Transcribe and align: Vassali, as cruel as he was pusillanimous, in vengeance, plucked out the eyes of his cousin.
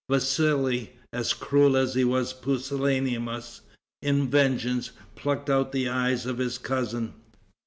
Vassali, 0.09 0.93
as 1.13 1.31
cruel 1.33 1.77
as 1.77 1.93
he 1.93 2.03
was 2.03 2.33
pusillanimous, 2.33 3.61
in 4.01 4.27
vengeance, 4.31 4.89
plucked 5.13 5.47
out 5.47 5.71
the 5.71 5.87
eyes 5.87 6.25
of 6.25 6.39
his 6.39 6.57
cousin. 6.57 7.13